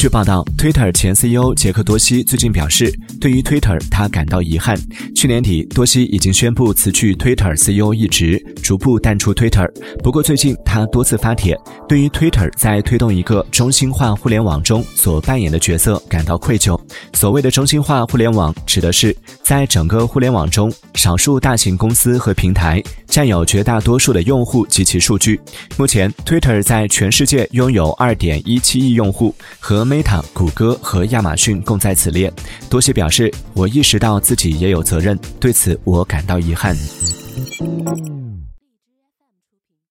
[0.00, 2.90] 据报道，Twitter 前 CEO 杰克多西最近表示，
[3.20, 4.74] 对于 Twitter 他感到遗憾。
[5.14, 9.70] 去年底，多西已经宣布辞去 Twitter CEO 一职，逐步淡出 Twitter。
[10.02, 11.54] 不过最近他多次发帖，
[11.86, 16.80] 对于 Twitter 在推动一个中心化互联网中所扮演的角色感到愧疚。
[17.12, 25.38] 所谓的中心化互联网，指的是在整个互联网中，少数大型公司和平台占有绝大多数的用户及其数据。
[25.76, 32.32] 目前，Twitter 在全世界拥有2.17亿用户，和 Meta、谷歌和亚马逊共在此列。
[32.68, 36.76] 多西表示：“我意识到自己也有责任，对此我感到遗憾。”